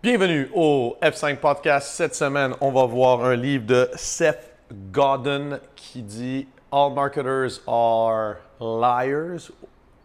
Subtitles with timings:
[0.00, 1.88] Bienvenue au F5 Podcast.
[1.88, 4.52] Cette semaine, on va voir un livre de Seth
[4.92, 9.50] Godin qui dit All marketers are liars.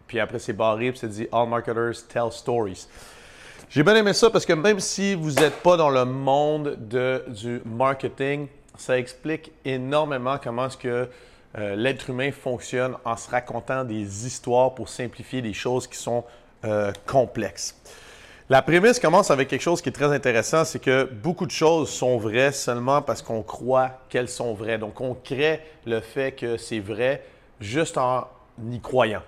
[0.08, 2.88] Puis après, c'est barré, puis c'est dit All marketers tell stories.
[3.70, 7.24] J'ai bien aimé ça parce que même si vous n'êtes pas dans le monde de,
[7.28, 11.08] du marketing, ça explique énormément comment est-ce que
[11.60, 16.24] euh, l'être humain fonctionne en se racontant des histoires pour simplifier des choses qui sont
[16.66, 17.76] euh, complexes.
[18.54, 21.90] La prémisse commence avec quelque chose qui est très intéressant, c'est que beaucoup de choses
[21.90, 24.78] sont vraies seulement parce qu'on croit qu'elles sont vraies.
[24.78, 27.26] Donc, on crée le fait que c'est vrai
[27.60, 28.28] juste en
[28.70, 29.24] y croyant.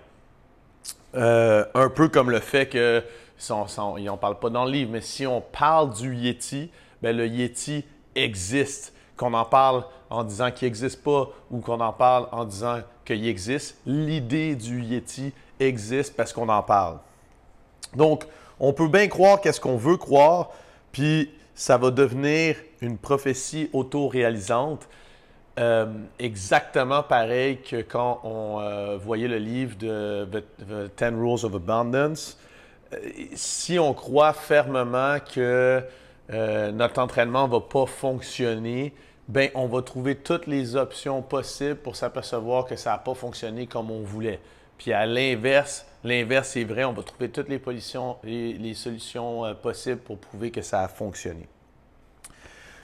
[1.16, 3.04] Euh, un peu comme le fait que,
[3.50, 6.70] n'en parle pas dans le livre, mais si on parle du Yeti,
[7.02, 8.94] ben le Yeti existe.
[9.18, 13.28] Qu'on en parle en disant qu'il n'existe pas ou qu'on en parle en disant qu'il
[13.28, 17.00] existe, l'idée du Yeti existe parce qu'on en parle.
[17.96, 18.26] Donc,
[18.60, 20.52] on peut bien croire qu'est-ce qu'on veut croire,
[20.92, 24.88] puis ça va devenir une prophétie autoréalisante.
[25.58, 25.86] Euh,
[26.20, 32.38] exactement pareil que quand on euh, voyait le livre de The, Ten Rules of Abundance.
[32.94, 32.98] Euh,
[33.36, 35.82] si on croit fermement que
[36.74, 38.94] notre entraînement ne va pas fonctionner,
[39.28, 43.68] ben on va trouver toutes les options possibles pour s'apercevoir que ça n'a pas fonctionné
[43.68, 44.40] comme on voulait.
[44.78, 47.62] Puis à l'inverse, l'inverse est vrai, on va trouver toutes les,
[48.58, 51.48] les, solutions euh, possibles pour prouver que ça a fonctionné.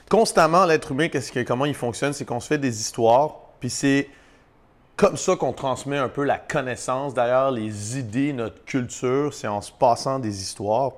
[0.08, 1.08] Constamment, l'être humain,
[1.46, 4.08] comment il fonctionne, c'est qu'on se fait des histoires, puis c'est
[4.96, 9.60] comme ça qu'on transmet un peu la connaissance, d'ailleurs, les idées, notre culture, c'est en
[9.60, 10.92] se passant des histoires.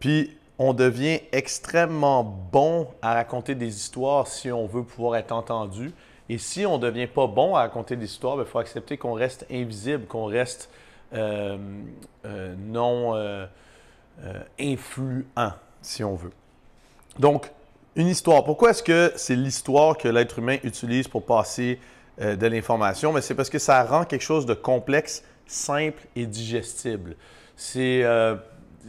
[0.00, 5.92] Puis on devient extrêmement bon à raconter des histoires si on veut pouvoir être entendu.
[6.28, 8.98] Et si on ne devient pas bon à raconter des histoires, il ben, faut accepter
[8.98, 10.70] qu'on reste invisible, qu'on reste
[11.14, 11.56] euh,
[12.26, 13.46] euh, non euh,
[14.60, 16.32] influent, si on veut.
[17.18, 17.50] Donc,
[17.96, 18.44] une histoire.
[18.44, 21.80] Pourquoi est-ce que c'est l'histoire que l'être humain utilise pour passer
[22.20, 23.12] de l'information?
[23.12, 27.16] Mais c'est parce que ça rend quelque chose de complexe, simple et digestible.
[27.56, 28.04] C'est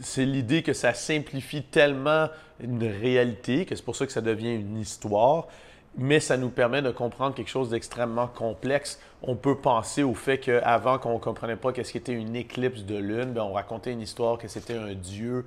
[0.00, 2.28] c'est l'idée que ça simplifie tellement
[2.60, 5.48] une réalité que c'est pour ça que ça devient une histoire
[5.96, 9.00] mais ça nous permet de comprendre quelque chose d'extrêmement complexe.
[9.22, 12.96] On peut penser au fait qu'avant qu'on ne comprenait pas qu'est-ce qu'était une éclipse de
[12.96, 15.44] lune, bien, on racontait une histoire que c'était un dieu,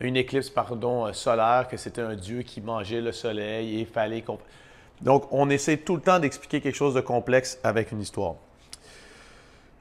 [0.00, 4.22] une éclipse pardon, euh, solaire, que c'était un dieu qui mangeait le soleil et fallait
[4.22, 4.38] qu'on...
[5.00, 8.34] Donc, on essaie tout le temps d'expliquer quelque chose de complexe avec une histoire.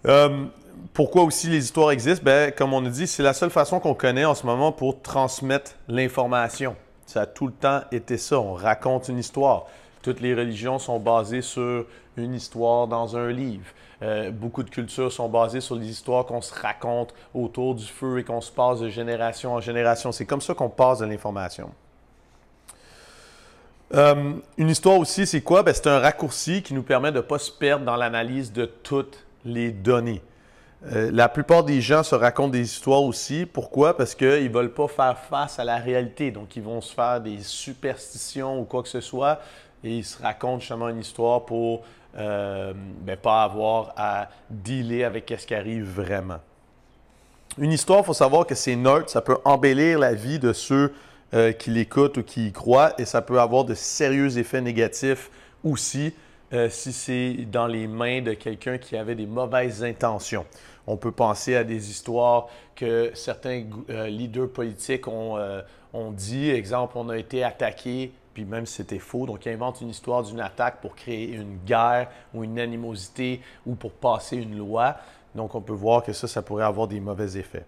[0.06, 0.46] Euh,
[0.94, 2.24] pourquoi aussi les histoires existent?
[2.24, 5.02] Bien, comme on a dit, c'est la seule façon qu'on connaît en ce moment pour
[5.02, 6.76] transmettre l'information.
[7.06, 8.40] Ça a tout le temps été ça.
[8.40, 9.68] On raconte une histoire.
[10.04, 11.86] Toutes les religions sont basées sur
[12.18, 13.66] une histoire dans un livre.
[14.02, 18.20] Euh, beaucoup de cultures sont basées sur les histoires qu'on se raconte autour du feu
[18.20, 20.12] et qu'on se passe de génération en génération.
[20.12, 21.72] C'est comme ça qu'on passe de l'information.
[23.94, 25.64] Euh, une histoire aussi, c'est quoi?
[25.64, 28.66] Ben, c'est un raccourci qui nous permet de ne pas se perdre dans l'analyse de
[28.66, 30.22] toutes les données.
[30.92, 33.46] Euh, la plupart des gens se racontent des histoires aussi.
[33.46, 33.96] Pourquoi?
[33.96, 36.30] Parce qu'ils ne veulent pas faire face à la réalité.
[36.32, 39.40] Donc, ils vont se faire des superstitions ou quoi que ce soit
[39.84, 41.84] et il se raconte justement une histoire pour
[42.14, 46.40] ne euh, ben, pas avoir à dealer avec ce qui arrive vraiment.
[47.58, 50.94] Une histoire, il faut savoir que c'est neutre, ça peut embellir la vie de ceux
[51.34, 55.30] euh, qui l'écoutent ou qui y croient et ça peut avoir de sérieux effets négatifs
[55.64, 56.14] aussi
[56.54, 60.46] euh, si c'est dans les mains de quelqu'un qui avait des mauvaises intentions.
[60.86, 65.38] On peut penser à des histoires que certains leaders politiques ont,
[65.94, 66.50] ont dit.
[66.50, 69.26] Exemple, on a été attaqué puis même si c'était faux.
[69.26, 73.76] Donc, il invente une histoire d'une attaque pour créer une guerre ou une animosité ou
[73.76, 74.96] pour passer une loi.
[75.36, 77.66] Donc, on peut voir que ça, ça pourrait avoir des mauvais effets.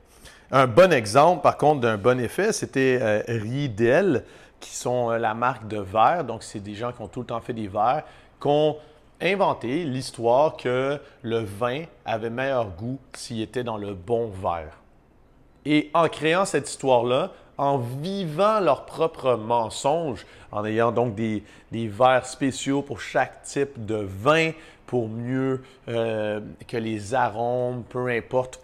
[0.52, 4.24] Un bon exemple, par contre, d'un bon effet, c'était euh, Riedel,
[4.60, 6.24] qui sont euh, la marque de verre.
[6.24, 8.04] Donc, c'est des gens qui ont tout le temps fait des verres,
[8.40, 8.78] qui ont
[9.22, 14.78] inventé l'histoire que le vin avait meilleur goût s'il était dans le bon verre.
[15.66, 22.26] Et en créant cette histoire-là, en vivant leur propre mensonge, en ayant donc des, verres
[22.26, 24.52] spéciaux pour chaque type de vin,
[24.86, 28.60] pour mieux euh, que les arômes, peu importe,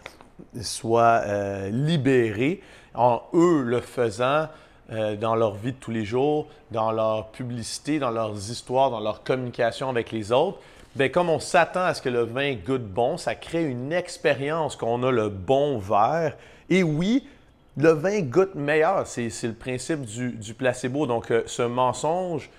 [0.61, 2.61] soient euh, libérés.
[2.93, 4.47] En eux le faisant
[4.91, 8.99] euh, dans leur vie de tous les jours, dans leur publicité, dans leurs histoires, dans
[8.99, 10.59] leur communication avec les autres,
[10.95, 14.75] bien, comme on s'attend à ce que le vin goûte bon, ça crée une expérience
[14.75, 16.35] qu'on a le bon verre.
[16.69, 17.25] Et oui,
[17.77, 19.07] le vin goûte meilleur.
[19.07, 21.05] C'est le principe du, placebo.
[21.05, 22.49] Donc, euh, ce mensonge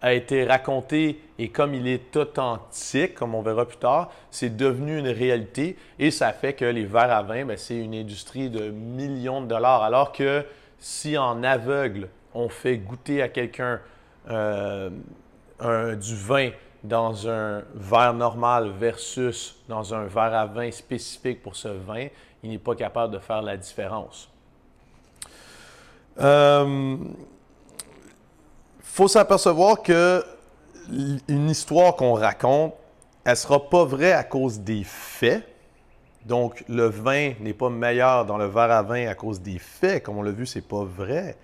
[0.00, 4.98] a été raconté et comme il est authentique, comme on verra plus tard, c'est devenu
[4.98, 8.70] une réalité et ça fait que les verres à vin, ben, c'est une industrie de
[8.70, 9.82] millions de dollars.
[9.82, 10.44] Alors que
[10.78, 13.80] si en aveugle, on fait goûter à quelqu'un
[14.28, 14.90] euh,
[15.96, 16.50] du vin
[16.82, 22.08] dans un verre normal versus dans un verre à vin spécifique pour ce vin,
[22.42, 24.33] il n'est pas capable de faire la différence.
[26.16, 26.96] Il euh,
[28.80, 30.24] faut s'apercevoir que
[31.28, 32.74] une histoire qu'on raconte,
[33.24, 35.42] elle sera pas vraie à cause des faits.
[36.24, 40.02] Donc, le vin n'est pas meilleur dans le verre à vin à cause des faits.
[40.02, 41.36] Comme on l'a vu, ce n'est pas vrai.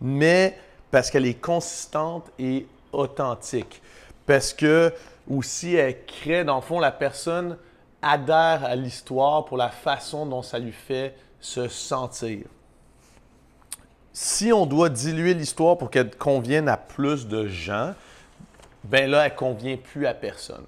[0.00, 0.58] Mais
[0.90, 3.80] parce qu'elle est consistante et authentique.
[4.26, 4.92] Parce que
[5.28, 7.56] aussi, elle crée, dans le fond, la personne
[8.02, 12.46] adhère à l'histoire pour la façon dont ça lui fait se sentir.
[14.18, 17.92] Si on doit diluer l'histoire pour qu'elle convienne à plus de gens,
[18.84, 20.64] ben là, elle convient plus à personne.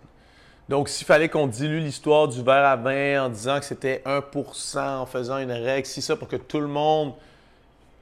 [0.69, 4.99] Donc, s'il fallait qu'on dilue l'histoire du verre à vin en disant que c'était 1%,
[4.99, 7.15] en faisant une règle, si ça, pour que tout le monde,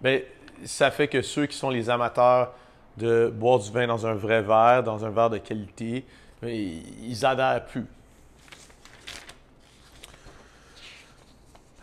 [0.00, 0.20] ben,
[0.64, 2.52] ça fait que ceux qui sont les amateurs
[2.96, 6.04] de boire du vin dans un vrai verre, dans un verre de qualité,
[6.42, 7.86] ben, ils adhèrent plus.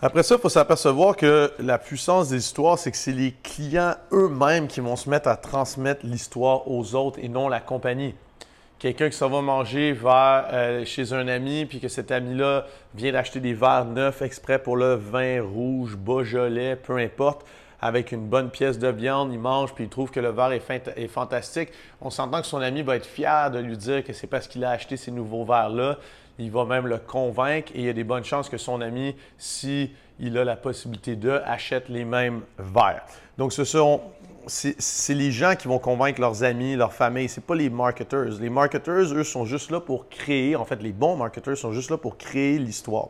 [0.05, 3.95] Après ça, il faut s'apercevoir que la puissance des histoires, c'est que c'est les clients
[4.11, 8.13] eux-mêmes qui vont se mettre à transmettre l'histoire aux autres et non la compagnie.
[8.79, 13.13] Quelqu'un qui s'en va manger vers, euh, chez un ami, puis que cet ami-là vient
[13.13, 17.45] d'acheter des verres neufs exprès pour le vin rouge, Beaujolais, peu importe,
[17.79, 20.69] avec une bonne pièce de viande, il mange, puis il trouve que le verre est,
[20.97, 21.69] est fantastique.
[22.01, 24.65] On s'entend que son ami va être fier de lui dire que c'est parce qu'il
[24.65, 25.97] a acheté ces nouveaux verres-là
[26.39, 29.15] il va même le convaincre et il y a des bonnes chances que son ami,
[29.37, 33.03] si il a la possibilité de, achète les mêmes verres.
[33.37, 34.01] Donc, ce sont
[34.47, 37.29] c'est les gens qui vont convaincre leurs amis, leur famille.
[37.29, 38.25] Ce pas les marketeurs.
[38.39, 40.55] Les marketeurs, eux, sont juste là pour créer.
[40.55, 43.07] En fait, les bons marketeurs sont juste là pour créer l'histoire.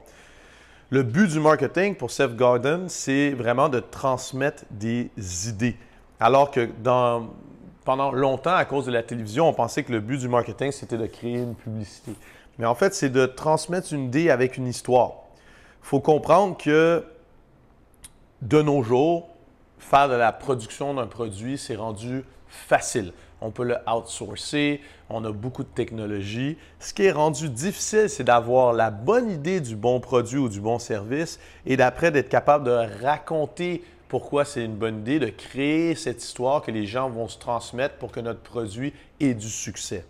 [0.90, 5.10] Le but du marketing pour Seth Garden, c'est vraiment de transmettre des
[5.48, 5.76] idées.
[6.20, 6.70] Alors que
[7.84, 10.98] pendant longtemps, à cause de la télévision, on pensait que le but du marketing, c'était
[10.98, 12.12] de créer une publicité.
[12.60, 15.14] Mais en fait, c'est de transmettre une idée avec une histoire.
[15.82, 17.04] Il faut comprendre que
[18.42, 19.30] de nos jours,
[19.80, 23.14] faire de la production d'un produit, c'est rendu facile.
[23.42, 26.58] On peut le outsourcer, on a beaucoup de technologie.
[26.80, 30.62] Ce qui est rendu difficile, c'est d'avoir la bonne idée du bon produit ou du
[30.62, 35.96] bon service et d'après d'être capable de raconter pourquoi c'est une bonne idée, de créer
[35.96, 40.06] cette histoire que les gens vont se transmettre pour que notre produit ait du succès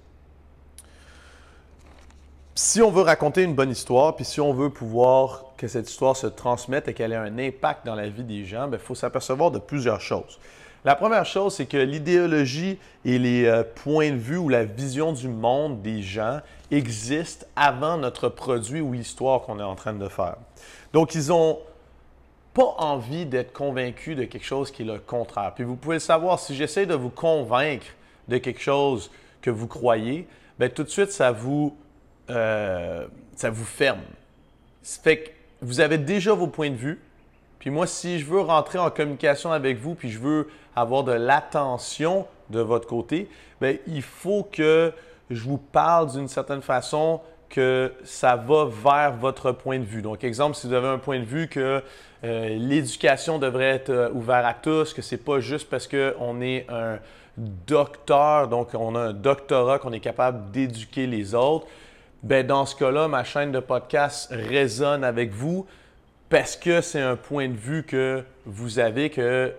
[2.56, 6.16] si on veut raconter une bonne histoire, puis si on veut pouvoir que cette histoire
[6.16, 8.96] se transmette et qu'elle ait un impact dans la vie des gens, il ben, faut
[8.96, 10.40] s'apercevoir de plusieurs choses.
[10.86, 15.14] La première chose, c'est que l'idéologie et les euh, points de vue ou la vision
[15.14, 20.08] du monde des gens existent avant notre produit ou l'histoire qu'on est en train de
[20.10, 20.36] faire.
[20.92, 21.60] Donc, ils n'ont
[22.54, 25.54] pas envie d'être convaincus de quelque chose qui est le contraire.
[25.56, 27.88] Puis vous pouvez le savoir, si j'essaie de vous convaincre
[28.28, 29.10] de quelque chose
[29.42, 30.28] que vous croyez,
[30.60, 31.76] bien, tout de suite, ça vous
[32.30, 34.02] euh, ça vous ferme.
[34.82, 35.30] Ça fait que
[35.62, 37.00] vous avez déjà vos points de vue.
[37.60, 41.14] Puis moi, si je veux rentrer en communication avec vous, puis je veux avoir de
[41.14, 43.30] l'attention de votre côté,
[43.62, 44.92] bien, il faut que
[45.30, 50.02] je vous parle d'une certaine façon que ça va vers votre point de vue.
[50.02, 51.84] Donc, exemple, si vous avez un point de vue que
[52.24, 56.42] euh, l'éducation devrait être euh, ouverte à tous, que ce n'est pas juste parce qu'on
[56.42, 56.98] est un
[57.38, 61.68] docteur, donc on a un doctorat, qu'on est capable d'éduquer les autres,
[62.24, 65.66] ben dans ce cas-là, ma chaîne de podcast résonne avec vous
[66.30, 69.54] parce que c'est un point de vue que vous avez que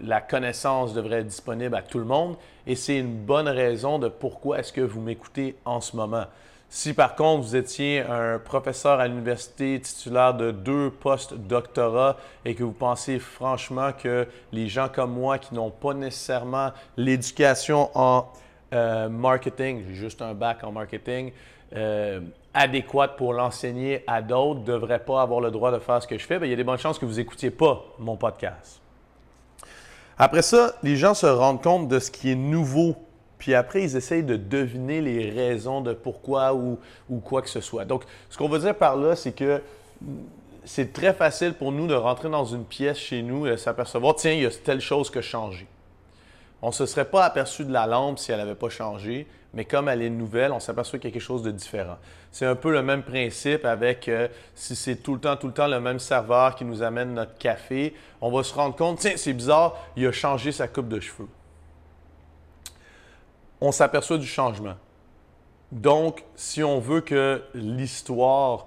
[0.00, 2.36] la connaissance devrait être disponible à tout le monde
[2.68, 6.26] et c'est une bonne raison de pourquoi est-ce que vous m'écoutez en ce moment.
[6.68, 12.54] Si par contre vous étiez un professeur à l'université titulaire de deux postes doctorat et
[12.54, 18.26] que vous pensez franchement que les gens comme moi qui n'ont pas nécessairement l'éducation en
[18.72, 21.32] euh, marketing, j'ai juste un bac en marketing,
[21.74, 22.20] euh,
[22.54, 26.18] adéquate pour l'enseigner à d'autres ne devrait pas avoir le droit de faire ce que
[26.18, 28.80] je fais, bien, il y a des bonnes chances que vous n'écoutiez pas mon podcast.
[30.18, 32.96] Après ça, les gens se rendent compte de ce qui est nouveau,
[33.38, 36.78] puis après, ils essayent de deviner les raisons de pourquoi ou,
[37.10, 37.84] ou quoi que ce soit.
[37.84, 39.60] Donc, ce qu'on veut dire par là, c'est que
[40.64, 44.32] c'est très facile pour nous de rentrer dans une pièce chez nous et s'apercevoir, tiens,
[44.32, 45.66] il y a telle chose qui a changé.
[46.62, 49.64] On ne se serait pas aperçu de la lampe si elle n'avait pas changé, mais
[49.64, 51.96] comme elle est nouvelle, on s'aperçoit quelque chose de différent.
[52.32, 55.52] C'est un peu le même principe avec euh, si c'est tout le temps, tout le
[55.52, 59.14] temps le même serveur qui nous amène notre café, on va se rendre compte, tiens,
[59.16, 61.28] c'est bizarre, il a changé sa coupe de cheveux.
[63.60, 64.74] On s'aperçoit du changement.
[65.72, 68.66] Donc, si on veut que l'histoire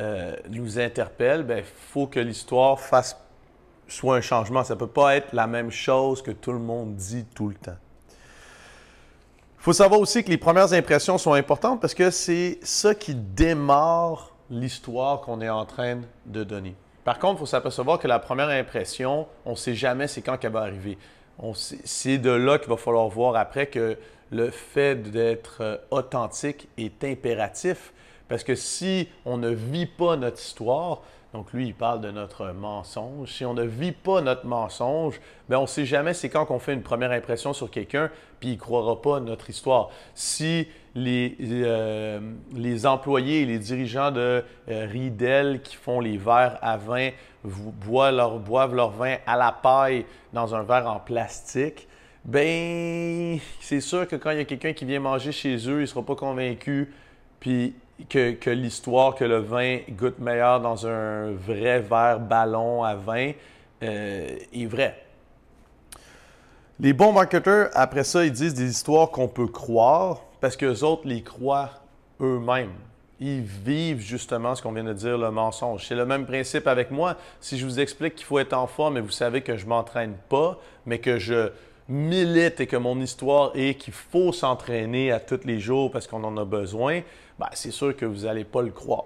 [0.00, 3.16] euh, nous interpelle, il ben, faut que l'histoire fasse
[3.88, 4.64] soit un changement.
[4.64, 7.54] Ça ne peut pas être la même chose que tout le monde dit tout le
[7.54, 7.76] temps.
[9.58, 13.14] Il faut savoir aussi que les premières impressions sont importantes parce que c'est ça qui
[13.14, 16.74] démarre l'histoire qu'on est en train de donner.
[17.04, 20.38] Par contre, il faut s'apercevoir que la première impression, on ne sait jamais c'est quand
[20.38, 20.98] qu'elle va arriver.
[21.84, 23.98] C'est de là qu'il va falloir voir après que
[24.30, 27.92] le fait d'être euh, authentique est impératif.
[28.28, 31.02] Parce que si on ne vit pas notre histoire,
[31.34, 33.32] donc lui, il parle de notre mensonge.
[33.32, 36.60] Si on ne vit pas notre mensonge, bien, on ne sait jamais c'est quand qu'on
[36.60, 39.90] fait une première impression sur quelqu'un, puis il ne croira pas notre histoire.
[40.14, 42.20] Si les, euh,
[42.84, 47.10] employés les dirigeants de euh, Riedel qui font les verres à vin
[47.42, 51.88] boivent leur, boivent leur vin à la paille dans un verre en plastique,
[52.24, 55.80] ben c'est sûr que quand il y a quelqu'un qui vient manger chez eux, il
[55.80, 56.94] ne sera pas convaincu
[57.40, 57.74] puis
[58.08, 63.32] que, l'histoire que le vin goûte meilleur dans un vrai verre ballon à vin
[63.82, 65.00] euh, est vrai.
[66.80, 70.82] Les bons marketeurs, après ça, ils disent des histoires qu'on peut croire parce que les
[70.82, 71.70] autres les croient
[72.20, 72.72] eux-mêmes.
[73.20, 75.86] Ils vivent justement ce qu'on vient de dire, le mensonge.
[75.86, 77.16] C'est le même principe avec moi.
[77.40, 79.70] Si je vous explique qu'il faut être en forme et vous savez que je ne
[79.70, 81.50] m'entraîne pas, mais que je
[81.88, 86.24] milite et que mon histoire est qu'il faut s'entraîner à tous les jours parce qu'on
[86.24, 87.02] en a besoin,
[87.38, 89.04] ben, c'est sûr que vous n'allez pas le croire.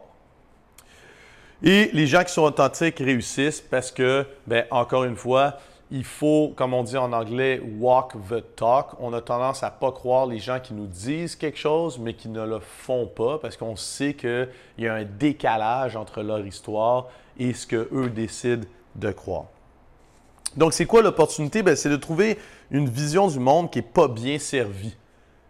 [1.62, 5.56] Et les gens qui sont authentiques réussissent parce que, ben, encore une fois,
[5.90, 8.88] il faut, comme on dit en anglais, walk the talk.
[9.00, 12.28] On a tendance à pas croire les gens qui nous disent quelque chose, mais qui
[12.28, 17.06] ne le font pas, parce qu'on sait qu'il y a un décalage entre leur histoire
[17.38, 19.46] et ce qu'eux décident de croire.
[20.58, 21.62] Donc, c'est quoi l'opportunité?
[21.62, 22.36] Ben, c'est de trouver
[22.72, 24.96] une vision du monde qui n'est pas bien servie.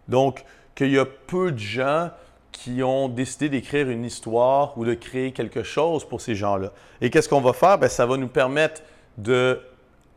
[0.07, 2.11] Donc, qu'il y a peu de gens
[2.51, 6.71] qui ont décidé d'écrire une histoire ou de créer quelque chose pour ces gens-là.
[7.01, 7.79] Et qu'est-ce qu'on va faire?
[7.79, 8.83] Ben, ça va nous permettre
[9.17, 9.59] de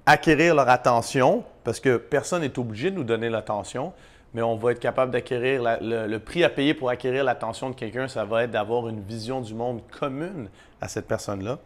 [0.04, 3.94] acquérir leur attention, parce que personne n'est obligé de nous donner l'attention,
[4.34, 8.08] mais on va être capable d'acquérir le, prix à payer pour acquérir l'attention de quelqu'un,
[8.08, 10.50] ça va être d'avoir une vision du monde commune
[10.82, 11.58] à cette personne-là.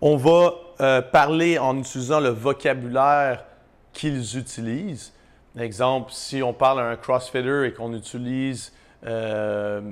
[0.00, 3.44] On va euh, parler en utilisant le vocabulaire
[3.92, 5.12] qu'ils utilisent.
[5.58, 8.72] Exemple, si on parle à un crossfitter et qu'on utilise
[9.04, 9.82] euh,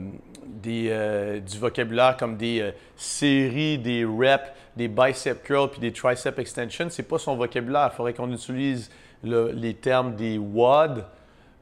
[0.67, 6.87] euh, du vocabulaire comme des séries, des reps, des bicep curls puis des tricep extensions,
[6.89, 7.91] c'est pas son vocabulaire.
[7.93, 8.91] Il faudrait qu'on utilise
[9.23, 11.05] les termes des WOD.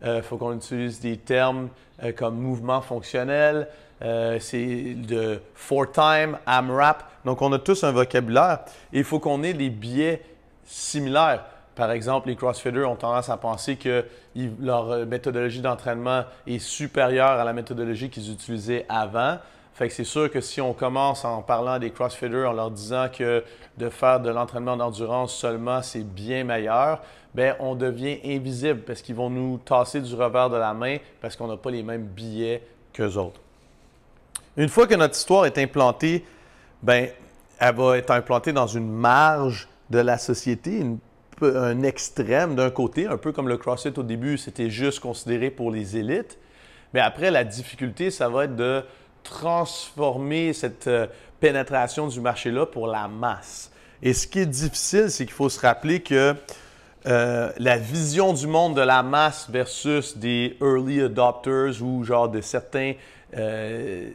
[0.04, 1.68] Il faut qu'on utilise des termes
[2.16, 3.68] comme mouvement fonctionnel.
[4.00, 7.02] c'est de four time, AMRAP.
[7.24, 8.60] Donc, on a tous un vocabulaire
[8.92, 10.22] et il faut qu'on ait des biais
[10.64, 11.44] similaires.
[11.76, 14.04] Par exemple, les CrossFitters ont tendance à penser que
[14.60, 19.36] leur euh, méthodologie d'entraînement est supérieure à la méthodologie qu'ils utilisaient avant.
[19.74, 23.08] Fait que c'est sûr que si on commence en parlant des CrossFitters, en leur disant
[23.12, 23.44] que
[23.76, 27.02] de faire de l'entraînement d'endurance seulement, c'est bien meilleur,
[27.36, 31.36] ben on devient invisible parce qu'ils vont nous tasser du revers de la main parce
[31.36, 32.62] qu'on n'a pas les mêmes billets
[32.94, 33.38] qu'eux autres.
[34.56, 36.24] Une fois que notre histoire est implantée,
[36.82, 37.10] ben
[37.58, 40.82] elle va être implantée dans une marge de la société,
[41.42, 45.70] un extrême d'un côté, un peu comme le CrossFit au début, c'était juste considéré pour
[45.70, 46.38] les élites.
[46.94, 48.82] Mais après, la difficulté, ça va être de
[49.22, 51.06] transformer cette euh,
[51.38, 53.70] pénétration du marché-là pour la masse.
[54.02, 56.34] Et ce qui est difficile, c'est qu'il faut se rappeler que
[57.06, 62.40] euh, la vision du monde de la masse versus des early adopters ou genre de
[62.40, 62.94] certains
[63.36, 64.10] euh,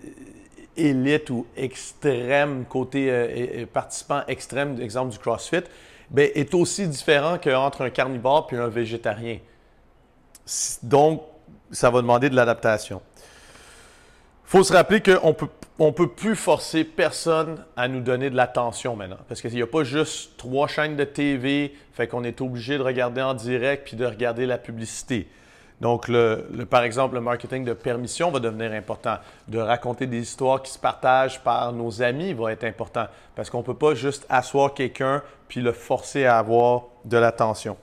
[0.75, 5.63] élites ou extrêmes, côté participants extrêmes, exemple du CrossFit,
[6.09, 9.39] ben, est aussi différent qu'entre un carnivore et un végétarien.
[10.83, 11.23] Donc,
[11.71, 13.01] ça va demander de l'adaptation.
[14.45, 15.47] Il faut se rappeler qu'on peut,
[15.79, 19.17] on peut plus forcer personne à nous donner de l'attention maintenant.
[19.27, 22.83] Parce qu'il n'y a pas juste trois chaînes de TV, fait qu'on est obligé de
[22.83, 25.27] regarder en direct puis de regarder la publicité.
[25.79, 26.11] Donc,
[26.69, 29.17] par exemple, le marketing de permission va devenir important.
[29.47, 33.59] De raconter des histoires qui se partagent par nos amis va être important parce qu'on
[33.59, 37.77] ne peut pas juste asseoir quelqu'un puis le forcer à avoir de l'attention.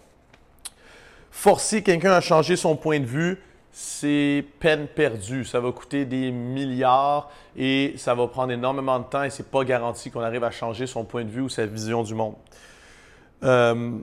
[1.33, 3.43] Forcer quelqu'un à changer son point de vue,
[3.73, 5.45] c'est peine perdue.
[5.45, 9.49] Ça va coûter des milliards et ça va prendre énormément de temps et ce n'est
[9.49, 12.35] pas garanti qu'on arrive à changer son point de vue ou sa vision du monde.
[13.45, 13.99] Euh,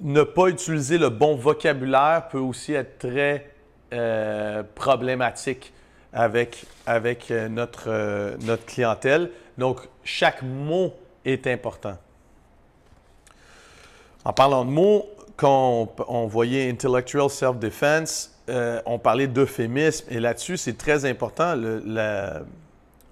[0.00, 3.50] ne pas utiliser le bon vocabulaire peut aussi être très
[3.92, 5.72] euh, problématique
[6.12, 9.30] avec, avec euh, notre, notre clientèle.
[9.58, 11.98] Donc, chaque mot est important.
[14.24, 15.06] En parlant de mots,
[15.38, 18.34] quand on, voyait Intellectual Self-Defense,
[18.84, 20.06] on parlait d'euphémisme.
[20.10, 21.54] Et là-dessus, c'est très important,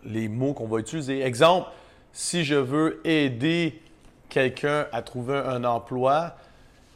[0.04, 1.22] les mots qu'on va utiliser.
[1.22, 1.68] Exemple,
[2.12, 3.80] si je veux aider
[4.28, 6.34] quelqu'un à trouver un emploi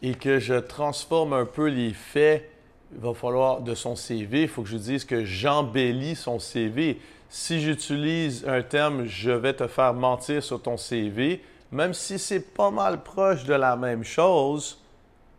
[0.02, 2.50] et que je transforme un peu les faits,
[2.92, 7.00] il va falloir de son CV, il faut que je dise que j'embellis son CV.
[7.28, 12.52] Si j'utilise un terme, je vais te faire mentir sur ton CV, même si c'est
[12.52, 14.79] pas mal proche de la même chose,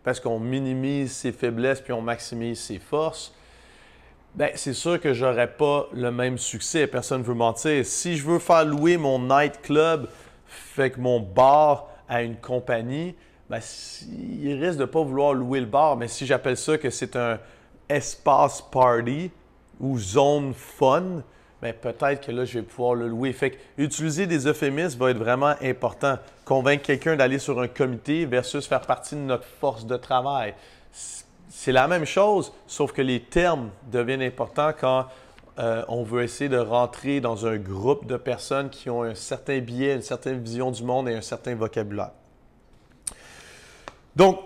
[0.03, 3.33] parce qu'on minimise ses faiblesses puis on maximise ses forces,
[4.33, 6.87] ben, c'est sûr que j'aurais pas le même succès.
[6.87, 7.85] Personne ne veut mentir.
[7.85, 10.07] Si je veux faire louer mon nightclub,
[10.45, 13.15] fait mon bar à une compagnie,
[13.49, 13.59] ben,
[14.09, 15.97] il risque de pas vouloir louer le bar.
[15.97, 17.39] Mais si j'appelle ça que c'est un
[17.89, 19.31] espace party
[19.81, 21.23] ou zone fun,
[21.61, 23.33] ben, peut-être que là, je vais pouvoir le louer.
[23.33, 26.17] Fait que utiliser des euphémismes va être vraiment important.
[26.43, 30.53] Convaincre quelqu'un d'aller sur un comité versus faire partie de notre force de travail
[31.51, 35.05] c'est la même chose, sauf que les termes deviennent importants quand
[35.59, 39.59] euh, on veut essayer de rentrer dans un groupe de personnes qui ont un certain
[39.59, 42.11] biais, une certaine vision du monde et un certain vocabulaire.
[44.15, 44.39] Donc,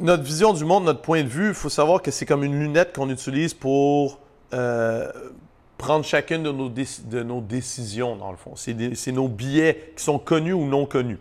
[0.00, 2.58] notre vision du monde, notre point de vue, il faut savoir que c'est comme une
[2.58, 4.18] lunette qu'on utilise pour
[4.52, 5.10] euh,
[5.80, 8.52] prendre chacune de nos, de nos, décisions, dans le fond.
[8.54, 11.18] C'est nos biais qui sont connus ou non connus.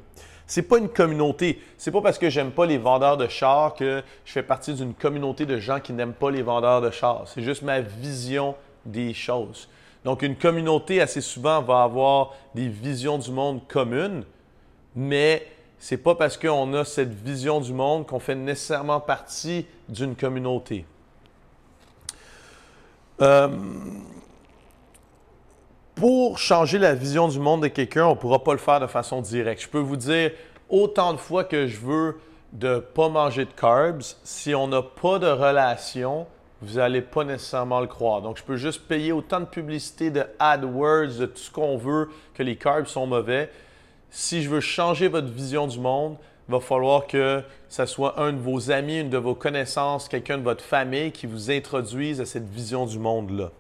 [0.48, 1.62] C'est pas une communauté.
[1.78, 4.94] C'est pas parce que j'aime pas les vendeurs de chars que je fais partie d'une
[4.94, 7.24] communauté de gens qui n'aiment pas les vendeurs de chars.
[7.28, 9.70] C'est juste ma vision des choses.
[10.04, 14.24] Donc, une communauté, assez souvent, va avoir des visions du monde communes,
[14.94, 15.48] mais
[15.78, 20.86] c'est pas parce qu'on a cette vision du monde qu'on fait nécessairement partie d'une communauté.
[23.22, 23.50] Euh,
[26.00, 28.88] pour changer la vision du monde de quelqu'un, on ne pourra pas le faire de
[28.88, 29.64] façon directe.
[29.64, 30.32] Je peux vous dire
[30.70, 32.16] autant de fois que je veux
[32.54, 34.02] de ne pas manger de carbs.
[34.24, 36.26] Si on n'a pas de relation,
[36.62, 38.22] vous n'allez pas nécessairement le croire.
[38.22, 42.08] Donc, je peux juste payer autant de publicité, de AdWords, de tout ce qu'on veut,
[42.34, 43.50] que les carbs sont mauvais.
[44.10, 46.16] Si je veux changer votre vision du monde,
[46.48, 50.38] il va falloir que ce soit un de vos amis, une de vos connaissances, quelqu'un
[50.38, 53.52] de votre famille qui vous introduise à cette vision du monde-là.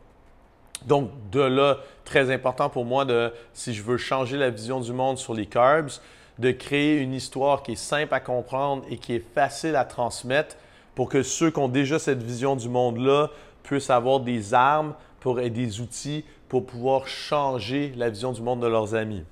[0.85, 4.93] Donc, de là, très important pour moi, de, si je veux changer la vision du
[4.93, 5.91] monde sur les carbs,
[6.39, 10.55] de créer une histoire qui est simple à comprendre et qui est facile à transmettre
[10.95, 13.29] pour que ceux qui ont déjà cette vision du monde-là
[13.63, 18.61] puissent avoir des armes pour, et des outils pour pouvoir changer la vision du monde
[18.61, 19.23] de leurs amis.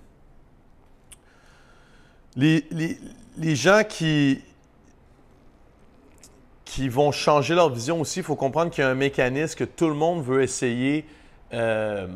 [2.36, 2.68] Les,
[3.56, 4.42] gens qui,
[6.66, 9.64] qui vont changer leur vision aussi, il faut comprendre qu'il y a un mécanisme que
[9.64, 11.06] tout le monde veut essayer
[11.54, 12.08] euh,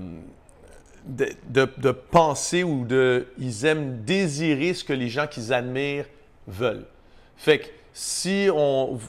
[1.05, 3.27] de, penser ou de.
[3.37, 6.05] Ils aiment désirer ce que les gens qu'ils admirent
[6.47, 6.85] veulent.
[7.37, 8.99] Fait que si on,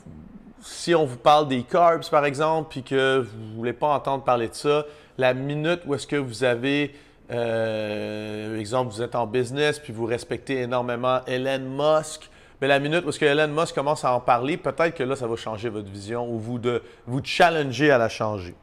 [0.63, 4.25] si on vous parle des carbs, par exemple, puis que vous ne voulez pas entendre
[4.25, 4.87] parler de ça,
[5.19, 6.95] la minute où est-ce que vous avez,
[7.31, 12.31] euh, exemple, vous êtes en business, puis vous respectez énormément Elon Musk,
[12.61, 15.17] mais la minute où est-ce que Elon Musk commence à en parler, peut-être que là,
[15.17, 18.55] ça va changer votre vision ou vous, de, vous challenger à la changer.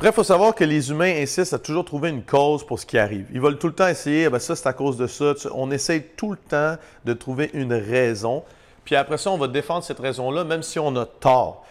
[0.00, 2.86] Bref, il faut savoir que les humains insistent à toujours trouver une cause pour ce
[2.86, 3.26] qui arrive.
[3.34, 5.34] Ils veulent tout le temps essayer, ah ben ça c'est à cause de ça.
[5.54, 8.42] On essaye tout le temps de trouver une raison.
[8.86, 11.66] Puis après ça, on va défendre cette raison-là, même si on a tort.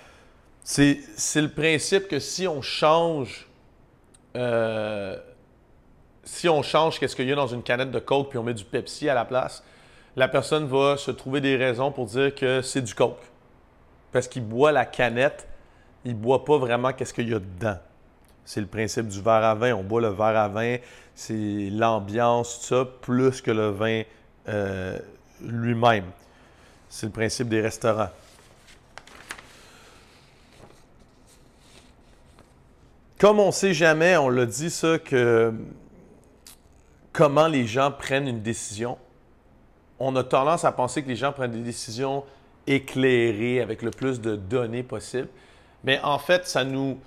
[0.64, 1.02] C'est
[1.38, 3.48] le principe que si on change,
[4.36, 5.18] euh,
[6.24, 8.54] si on change qu'est-ce qu'il y a dans une canette de Coke puis on met
[8.54, 9.64] du Pepsi à la place,
[10.16, 13.24] la personne va se trouver des raisons pour dire que c'est du Coke.
[14.12, 15.48] Parce qu'il boit la canette,
[16.06, 17.80] il ne boit pas vraiment qu'est-ce qu'il y a dedans.
[18.50, 19.76] C'est le principe du verre à vin.
[19.76, 20.78] On boit le verre à vin,
[21.14, 24.02] c'est l'ambiance, tout ça, plus que le vin
[24.48, 24.98] euh,
[25.40, 26.06] lui-même.
[26.90, 28.10] C'est le principe des restaurants.
[33.20, 35.54] Comme on ne sait jamais, on l'a dit ça, que
[37.14, 38.98] comment les gens prennent une décision,
[40.00, 42.24] on a tendance à penser que les gens prennent des décisions
[42.66, 45.28] éclairées avec le plus de données possible.
[45.84, 46.98] Mais en fait, ça nous,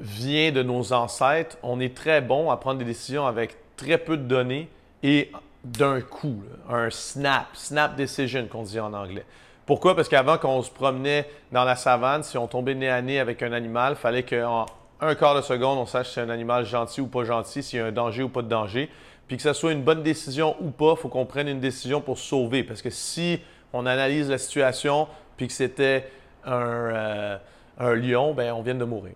[0.00, 4.16] vient de nos ancêtres, on est très bon à prendre des décisions avec très peu
[4.16, 4.68] de données
[5.02, 5.30] et
[5.64, 9.24] d'un coup, un snap, snap decision qu'on dit en anglais.
[9.66, 9.94] Pourquoi?
[9.94, 13.42] Parce qu'avant qu'on se promenait dans la savane, si on tombait nez à nez avec
[13.42, 14.66] un animal, il fallait qu'en
[15.00, 17.78] un quart de seconde, on sache si c'est un animal gentil ou pas gentil, s'il
[17.78, 18.90] y a un danger ou pas de danger.
[19.28, 22.00] Puis que ce soit une bonne décision ou pas, il faut qu'on prenne une décision
[22.00, 22.64] pour sauver.
[22.64, 23.40] Parce que si
[23.72, 26.10] on analyse la situation, puis que c'était
[26.44, 27.38] un, euh,
[27.78, 29.14] un lion, ben on vient de mourir.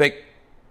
[0.00, 0.14] Fait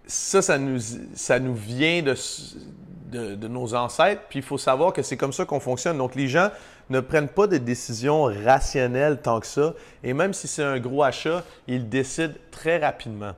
[0.08, 5.46] ça, ça nous, vient de, nos ancêtres, puis il faut savoir que c'est comme ça
[5.46, 6.00] qu'on fonctionne.
[6.00, 6.50] Donc, les gens
[6.90, 11.04] ne prennent pas de décisions rationnelles tant que ça, et même si c'est un gros
[11.04, 13.34] achat, ils décident très rapidement.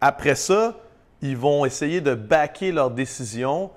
[0.00, 0.76] Après ça,
[1.22, 3.72] ils vont essayer de baquer leur décision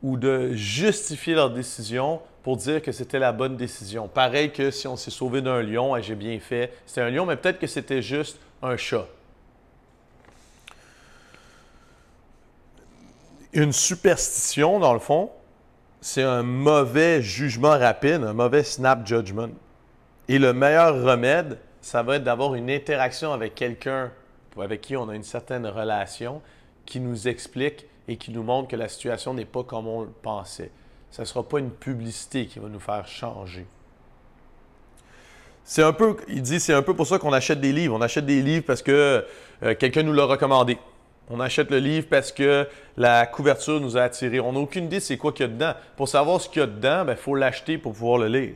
[0.00, 4.06] ou de justifier leur décision pour dire que c'était la bonne décision.
[4.06, 7.34] Pareil que si on s'est sauvé d'un lion, j'ai bien fait, c'était un lion, mais
[7.34, 9.08] peut-être que c'était juste un chat.
[13.58, 15.32] Une superstition, dans le fond,
[16.00, 19.48] c'est un mauvais jugement rapide, un mauvais snap judgment.
[20.28, 24.12] Et le meilleur remède, ça va être d'avoir une interaction avec quelqu'un
[24.60, 26.40] avec qui on a une certaine relation
[26.86, 30.10] qui nous explique et qui nous montre que la situation n'est pas comme on le
[30.22, 30.70] pensait.
[31.10, 33.66] Ce ne sera pas une publicité qui va nous faire changer.
[35.64, 37.96] C'est un peu, il dit, c'est un peu pour ça qu'on achète des livres.
[37.96, 39.26] On achète des livres parce que
[39.64, 40.78] euh, quelqu'un nous l'a recommandé.
[41.30, 44.40] On achète le livre parce que la couverture nous a attirés.
[44.40, 45.74] On n'a aucune idée c'est quoi qu'il y a dedans.
[45.96, 48.54] Pour savoir ce qu'il y a dedans, il ben, faut l'acheter pour pouvoir le lire.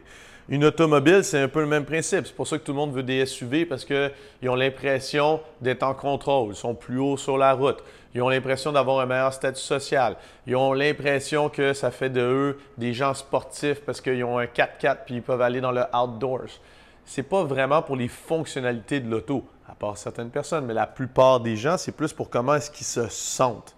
[0.49, 2.27] Une automobile, c'est un peu le même principe.
[2.27, 5.83] C'est pour ça que tout le monde veut des SUV parce qu'ils ont l'impression d'être
[5.83, 6.53] en contrôle.
[6.53, 7.83] Ils sont plus hauts sur la route.
[8.15, 10.17] Ils ont l'impression d'avoir un meilleur statut social.
[10.47, 14.45] Ils ont l'impression que ça fait de eux des gens sportifs parce qu'ils ont un
[14.45, 16.59] 4x4 puis ils peuvent aller dans le outdoors.
[17.05, 21.41] C'est pas vraiment pour les fonctionnalités de l'auto, à part certaines personnes, mais la plupart
[21.41, 23.75] des gens, c'est plus pour comment est-ce qu'ils se sentent.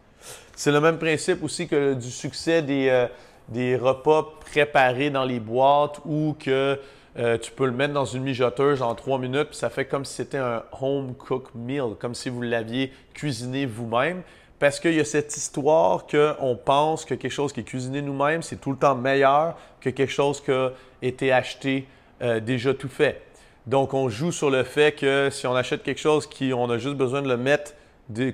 [0.56, 3.06] C'est le même principe aussi que du succès des, euh,
[3.48, 6.78] des repas préparés dans les boîtes ou que
[7.16, 10.04] euh, tu peux le mettre dans une mijoteuse en trois minutes, puis ça fait comme
[10.04, 14.22] si c'était un home cooked meal, comme si vous l'aviez cuisiné vous-même.
[14.58, 18.42] Parce qu'il y a cette histoire qu'on pense que quelque chose qui est cuisiné nous-mêmes,
[18.42, 20.70] c'est tout le temps meilleur que quelque chose qui a
[21.02, 21.86] été acheté
[22.22, 23.22] euh, déjà tout fait.
[23.66, 26.78] Donc, on joue sur le fait que si on achète quelque chose qui, on a
[26.78, 27.72] juste besoin de le mettre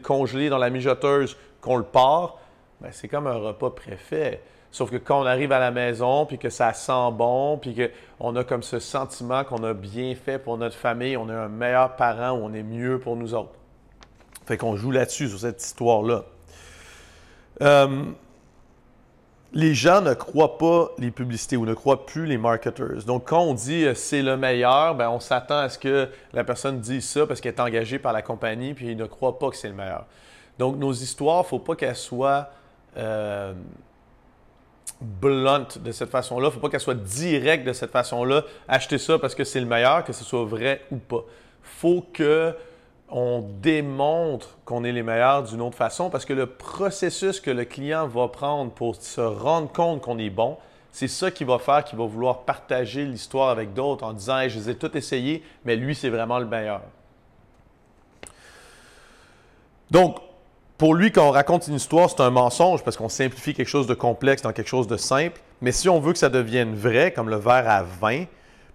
[0.02, 2.38] congelé dans la mijoteuse, qu'on le part,
[2.80, 4.40] ben, c'est comme un repas préfet.
[4.72, 7.76] Sauf que quand on arrive à la maison, puis que ça sent bon, puis
[8.20, 11.48] qu'on a comme ce sentiment qu'on a bien fait pour notre famille, on est un
[11.48, 13.52] meilleur parent on est mieux pour nous autres.
[14.46, 16.24] Fait qu'on joue là-dessus, sur cette histoire-là.
[17.62, 18.04] Euh,
[19.52, 23.02] les gens ne croient pas les publicités ou ne croient plus les marketeurs.
[23.04, 26.44] Donc, quand on dit euh, c'est le meilleur, ben, on s'attend à ce que la
[26.44, 29.50] personne dise ça parce qu'elle est engagée par la compagnie, puis il ne croit pas
[29.50, 30.06] que c'est le meilleur.
[30.58, 32.50] Donc, nos histoires, il ne faut pas qu'elles soient
[32.96, 33.52] euh,
[35.00, 36.46] de cette façon-là.
[36.46, 38.44] Il ne faut pas qu'elle soit directe de cette façon-là.
[38.68, 41.24] Achetez ça parce que c'est le meilleur, que ce soit vrai ou pas.
[41.62, 42.54] faut que
[43.10, 47.64] on démontre qu'on est les meilleurs d'une autre façon parce que le processus que le
[47.64, 50.56] client va prendre pour se rendre compte qu'on est bon,
[50.92, 54.58] c'est ça qui va faire qu'il va vouloir partager l'histoire avec d'autres en disant Je
[54.58, 56.82] les ai tous essayés, mais lui, c'est vraiment le meilleur.
[59.90, 60.18] Donc,
[60.78, 63.86] pour lui, quand on raconte une histoire, c'est un mensonge parce qu'on simplifie quelque chose
[63.86, 65.40] de complexe dans quelque chose de simple.
[65.60, 68.24] Mais si on veut que ça devienne vrai, comme le verre à vin,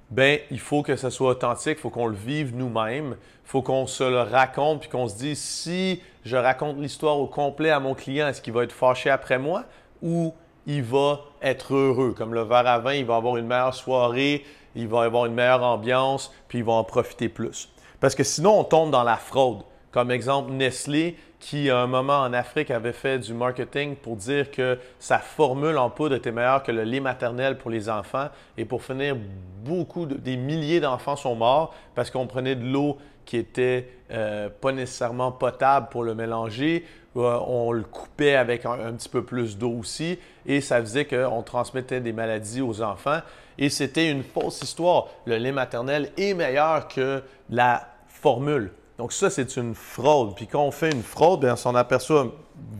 [0.09, 3.15] ben il faut que ça soit authentique, il faut qu'on le vive nous-mêmes,
[3.45, 7.27] il faut qu'on se le raconte puis qu'on se dise si je raconte l'histoire au
[7.27, 9.63] complet à mon client, est-ce qu'il va être fâché après moi
[10.01, 10.33] ou
[10.67, 12.13] il va être heureux?
[12.17, 14.43] Comme le verre à vin, il va avoir une meilleure soirée,
[14.75, 17.69] il va avoir une meilleure ambiance, puis il va en profiter plus.
[17.99, 19.63] Parce que sinon, on tombe dans la fraude.
[19.95, 24.51] Comme exemple, Nestlé, qui à un moment en Afrique avait fait du marketing pour dire
[24.51, 28.27] que sa formule en poudre était meilleure que le lait maternel pour les enfants.
[28.57, 29.15] Et pour finir,
[29.63, 34.73] beaucoup des milliers d'enfants sont morts parce qu'on prenait de l'eau qui était euh, pas
[34.73, 36.83] nécessairement potable pour le mélanger.
[37.15, 41.41] Euh, on le coupait avec un, petit peu plus d'eau aussi et ça faisait qu'on
[41.41, 43.21] transmettait des maladies aux enfants.
[43.57, 45.07] Et c'était une fausse histoire.
[45.25, 48.73] Le lait maternel est meilleur que la formule.
[48.97, 50.35] Donc ça, c'est une fraude.
[50.35, 52.33] Puis quand on fait une fraude, bien, on s'en aperçoit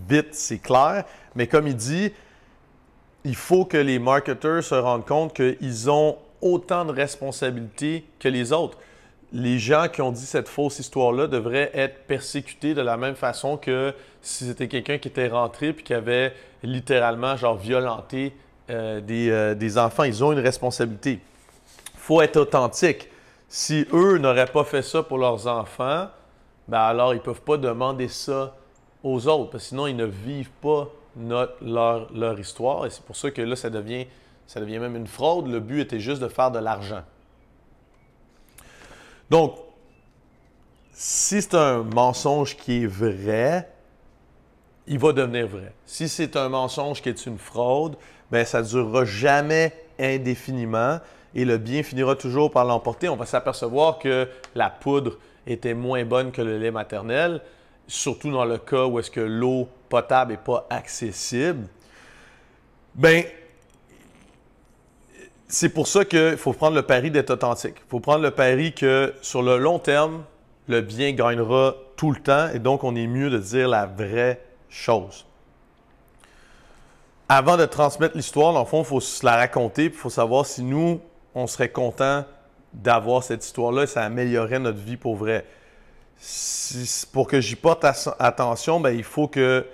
[0.07, 1.03] vite, c'est clair.
[1.35, 2.11] Mais comme il dit,
[3.25, 8.53] il faut que les marketeurs se rendent compte qu'ils ont autant de responsabilités que les
[8.53, 8.77] autres.
[9.33, 13.57] Les gens qui ont dit cette fausse histoire-là devraient être persécutés de la même façon
[13.57, 18.33] que si c'était quelqu'un qui était rentré puis qui avait littéralement genre violenté
[18.69, 20.03] euh, des, euh, des enfants.
[20.03, 21.19] Ils ont une responsabilité.
[21.93, 23.09] Il faut être authentique.
[23.57, 26.09] Si eux n'auraient pas fait ça pour leurs enfants,
[26.67, 28.53] ben alors ils ne peuvent pas demander ça
[29.01, 30.89] aux autres, parce que sinon ils ne vivent pas
[31.61, 32.85] leur, histoire.
[32.85, 34.07] Et c'est pour ça que là, ça devient,
[34.45, 35.47] ça devient même une fraude.
[35.47, 37.03] Le but était juste de faire de l'argent.
[39.29, 39.55] Donc,
[40.91, 43.71] si c'est un mensonge qui est vrai,
[44.85, 45.73] il va devenir vrai.
[45.85, 47.95] Si c'est un mensonge qui est une fraude,
[48.29, 50.99] ben ça ne durera jamais indéfiniment
[51.35, 53.09] et le bien finira toujours par l'emporter.
[53.09, 57.41] On va s'apercevoir que la poudre était moins bonne que le lait maternel,
[57.87, 61.67] surtout dans le cas où est-ce que l'eau potable n'est pas accessible.
[62.95, 63.25] Ben,
[65.47, 67.75] c'est pour ça qu'il faut prendre le pari d'être authentique.
[67.77, 70.23] Il faut prendre le pari que sur le long terme,
[70.67, 74.41] le bien gagnera tout le temps et donc on est mieux de dire la vraie
[74.69, 75.25] chose.
[77.27, 80.45] avant de transmettre l'histoire, dans le fond, il faut se la raconter, il faut savoir
[80.45, 81.01] si nous,
[81.35, 82.23] on serait content
[82.73, 85.45] d'avoir cette histoire-là, ça améliorerait notre vie pour vrai.
[87.13, 87.85] pour que j'y porte
[88.19, 89.65] attention, ben, il faut que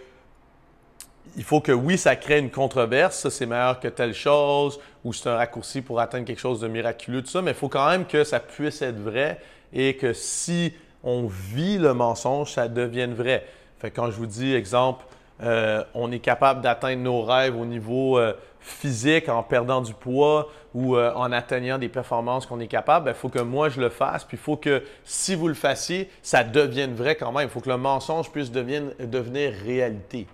[1.38, 5.14] il faut que oui, ça crée une controverse, ça c'est meilleur que telle chose, ou
[5.14, 7.90] c'est un raccourci pour atteindre quelque chose de miraculeux, tout ça, mais il faut quand
[7.90, 9.40] même que ça puisse être vrai
[9.72, 13.46] et que si on vit le mensonge, ça devienne vrai.
[13.80, 15.06] Fait quand je vous dis, exemple,
[15.42, 20.50] euh, on est capable d'atteindre nos rêves au niveau euh, physique en perdant du poids
[20.74, 23.82] ou euh, en atteignant des performances qu'on est capable, il ben, faut que moi je
[23.82, 24.24] le fasse.
[24.24, 27.48] Puis il faut que si vous le fassiez, ça devienne vrai quand même.
[27.48, 30.28] Il faut que le mensonge puisse devenir réalité.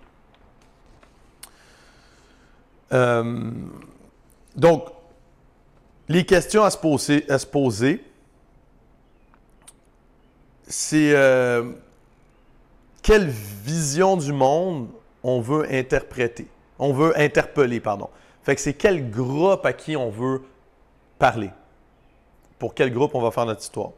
[4.56, 4.86] donc,
[6.08, 8.02] les questions à se poser, à se poser
[10.68, 11.14] c'est
[13.02, 14.88] quelle vision du monde
[15.22, 16.46] on veut interpréter,
[16.78, 18.10] on veut interpeller, pardon.
[18.48, 20.40] Fait que c'est quel groupe à qui on veut
[21.18, 21.50] parler?
[22.58, 23.90] Pour quel groupe on va faire notre histoire?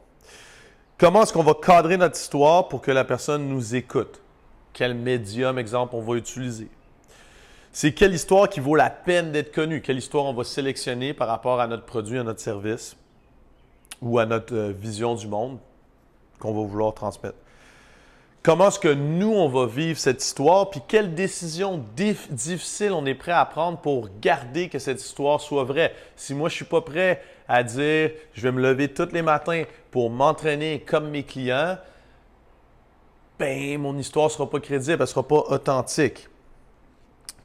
[0.98, 4.20] Comment est-ce qu'on va cadrer notre histoire pour que la personne nous écoute?
[4.72, 6.66] Quel médium, exemple, on va utiliser?
[7.70, 9.82] C'est quelle histoire qui vaut la peine d'être connue?
[9.82, 12.96] Quelle histoire on va sélectionner par rapport à notre produit, à notre service
[14.02, 15.60] ou à notre euh, vision du monde
[16.40, 17.38] qu'on va vouloir transmettre?
[18.42, 21.84] Comment est-ce que nous, on va vivre cette histoire, puis quelles décisions
[22.30, 25.94] difficiles on est prêt à prendre pour garder que cette histoire soit vraie?
[26.16, 29.22] Si moi, je ne suis pas prêt à dire, je vais me lever tous les
[29.22, 31.76] matins pour m'entraîner comme mes clients,
[33.38, 36.29] ben, mon histoire ne sera pas crédible, elle ne sera pas authentique.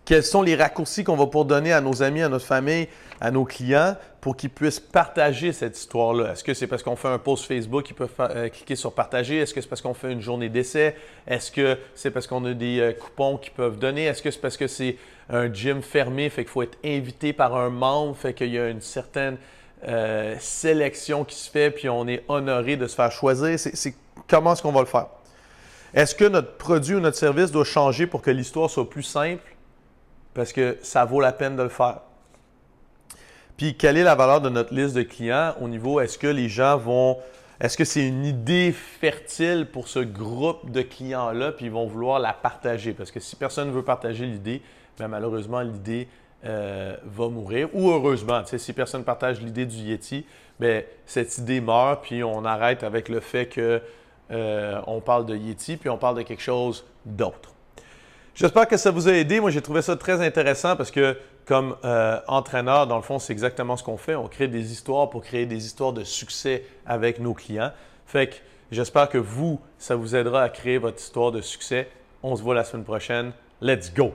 [0.06, 2.88] Quels sont les raccourcis qu'on va pour donner à nos amis, à notre famille,
[3.20, 6.34] à nos clients pour qu'ils puissent partager cette histoire-là?
[6.34, 9.39] Est-ce que c'est parce qu'on fait un post Facebook qu'ils peuvent euh, cliquer sur partager?
[9.39, 10.96] Est-ce que c'est parce qu'on fait une journée d'essai?
[11.26, 14.06] Est-ce que c'est parce qu'on a des euh, coupons qu'ils peuvent donner?
[14.06, 14.98] Est-ce que c'est parce que c'est
[15.32, 18.70] un gym fermé, fait qu'il faut être invité par un membre, fait qu'il y a
[18.70, 19.38] une certaine
[19.88, 23.58] euh, sélection qui se fait, puis on est honoré de se faire choisir?
[23.58, 23.96] C'est
[24.28, 25.08] comment est-ce qu'on va le faire?
[25.96, 29.55] Est-ce que notre produit ou notre service doit changer pour que l'histoire soit plus simple?
[30.36, 32.02] Parce que ça vaut la peine de le faire.
[33.58, 36.50] Puis, quelle est la valeur de notre liste de clients au niveau, est-ce que les
[36.50, 37.17] gens vont,
[37.62, 42.19] est-ce que c'est une idée fertile pour ce groupe de clients-là, puis ils vont vouloir
[42.19, 42.91] la partager?
[42.91, 44.62] Parce que si personne ne veut partager l'idée,
[44.98, 46.10] bien, malheureusement, l'idée
[46.43, 47.69] euh, va mourir.
[47.74, 50.26] Ou heureusement, si personne partage l'idée du Yeti,
[50.60, 53.80] bien, cette idée meurt, puis on arrête avec le fait qu'on
[54.32, 57.55] euh, parle de Yeti, puis on parle de quelque chose d'autre.
[58.36, 59.39] J'espère que ça vous a aidé.
[59.39, 63.32] Moi, j'ai trouvé ça très intéressant parce que comme euh, entraîneur, dans le fond, c'est
[63.32, 64.15] exactement ce qu'on fait.
[64.15, 67.71] On crée des histoires pour créer des histoires de succès avec nos clients.
[68.06, 68.36] Fait que
[68.71, 71.88] j'espère que vous, ça vous aidera à créer votre histoire de succès.
[72.24, 73.32] On se voit la semaine prochaine.
[73.62, 74.13] Let's go!